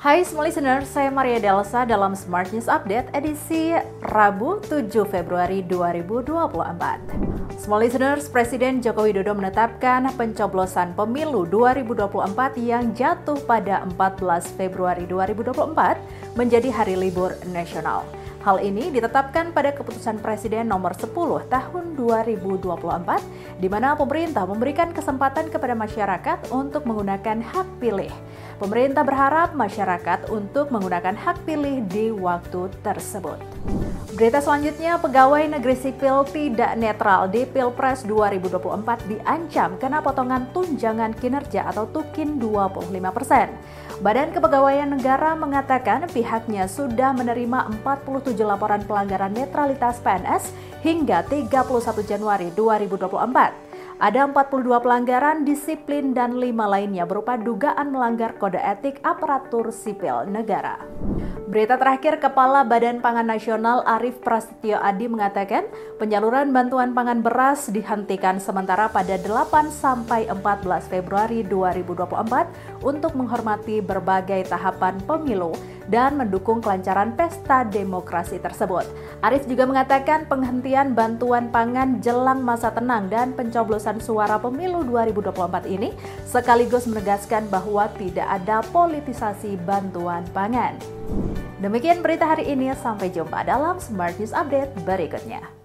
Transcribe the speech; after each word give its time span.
Hai 0.00 0.24
semua 0.24 0.48
listener, 0.48 0.80
saya 0.88 1.12
Maria 1.12 1.36
Delsa 1.36 1.84
dalam 1.84 2.16
Smart 2.16 2.48
News 2.56 2.72
Update 2.72 3.12
edisi 3.12 3.76
Rabu 4.00 4.56
7 4.64 4.88
Februari 5.04 5.60
2024. 5.68 7.60
Small 7.60 7.84
listeners, 7.84 8.24
Presiden 8.32 8.80
Joko 8.80 9.04
Widodo 9.04 9.36
menetapkan 9.36 10.08
pencoblosan 10.16 10.96
pemilu 10.96 11.44
2024 11.44 12.16
yang 12.64 12.96
jatuh 12.96 13.36
pada 13.44 13.84
14 13.92 14.48
Februari 14.56 15.04
2024 15.04 15.68
menjadi 16.32 16.72
hari 16.72 16.96
libur 16.96 17.36
nasional. 17.52 18.08
Hal 18.40 18.56
ini 18.64 18.88
ditetapkan 18.88 19.52
pada 19.52 19.68
keputusan 19.76 20.24
Presiden 20.24 20.64
nomor 20.64 20.96
10 20.96 21.12
tahun 21.52 21.84
2024 21.92 23.60
di 23.60 23.68
mana 23.68 23.92
pemerintah 23.92 24.48
memberikan 24.48 24.96
kesempatan 24.96 25.52
kepada 25.52 25.76
masyarakat 25.76 26.48
untuk 26.48 26.88
menggunakan 26.88 27.44
hak 27.44 27.68
pilih. 27.84 28.08
Pemerintah 28.56 29.04
berharap 29.04 29.52
masyarakat 29.52 30.32
untuk 30.32 30.72
menggunakan 30.72 31.20
hak 31.20 31.44
pilih 31.44 31.84
di 31.84 32.08
waktu 32.08 32.72
tersebut. 32.80 33.36
Berita 34.16 34.40
selanjutnya, 34.40 34.96
pegawai 35.00 35.44
negeri 35.48 35.76
sipil 35.76 36.24
tidak 36.28 36.76
netral 36.80 37.28
di 37.28 37.44
Pilpres 37.44 38.04
2024 38.04 39.08
diancam 39.08 39.76
kena 39.80 40.00
potongan 40.00 40.48
tunjangan 40.52 41.12
kinerja 41.16 41.68
atau 41.68 41.88
tukin 41.88 42.40
25 42.40 42.88
persen. 43.16 43.52
Badan 44.00 44.32
Kepegawaian 44.32 44.88
Negara 44.88 45.36
mengatakan 45.36 46.08
pihaknya 46.08 46.64
sudah 46.68 47.12
menerima 47.12 47.68
47 47.80 48.29
laporan 48.38 48.86
pelanggaran 48.86 49.34
netralitas 49.34 49.98
PNS 49.98 50.54
hingga 50.86 51.26
31 51.26 52.06
Januari 52.06 52.54
2024. 52.54 53.70
Ada 54.00 54.32
42 54.32 54.80
pelanggaran 54.80 55.44
disiplin 55.44 56.16
dan 56.16 56.40
lima 56.40 56.64
lainnya 56.64 57.04
berupa 57.04 57.36
dugaan 57.36 57.92
melanggar 57.92 58.32
kode 58.40 58.56
etik 58.56 58.96
aparatur 59.04 59.68
sipil 59.68 60.24
negara. 60.24 60.80
Berita 61.50 61.74
terakhir, 61.74 62.22
Kepala 62.22 62.62
Badan 62.62 63.02
Pangan 63.02 63.26
Nasional 63.26 63.82
Arief 63.82 64.22
Prasetyo 64.22 64.78
Adi 64.78 65.10
mengatakan 65.10 65.66
penyaluran 65.98 66.54
bantuan 66.54 66.94
pangan 66.94 67.26
beras 67.26 67.66
dihentikan 67.74 68.38
sementara 68.38 68.86
pada 68.86 69.18
8 69.18 69.66
sampai 69.74 70.30
14 70.30 70.86
Februari 70.86 71.42
2024 71.42 72.86
untuk 72.86 73.18
menghormati 73.18 73.82
berbagai 73.82 74.46
tahapan 74.46 74.94
pemilu 75.02 75.50
dan 75.90 76.22
mendukung 76.22 76.62
kelancaran 76.62 77.18
pesta 77.18 77.66
demokrasi 77.66 78.38
tersebut. 78.38 78.86
Arief 79.18 79.42
juga 79.50 79.66
mengatakan 79.66 80.30
penghentian 80.30 80.94
bantuan 80.94 81.50
pangan 81.50 81.98
jelang 81.98 82.46
masa 82.46 82.70
tenang 82.70 83.10
dan 83.10 83.34
pencoblosan 83.34 83.98
suara 83.98 84.38
pemilu 84.38 84.86
2024 84.86 85.66
ini 85.66 85.90
sekaligus 86.22 86.86
menegaskan 86.86 87.50
bahwa 87.50 87.90
tidak 87.98 88.30
ada 88.38 88.62
politisasi 88.70 89.58
bantuan 89.66 90.22
pangan. 90.30 90.78
Demikian 91.60 92.00
berita 92.00 92.24
hari 92.24 92.48
ini, 92.48 92.72
sampai 92.72 93.12
jumpa 93.12 93.44
dalam 93.44 93.76
Smart 93.76 94.16
News 94.16 94.32
Update 94.32 94.72
berikutnya. 94.80 95.59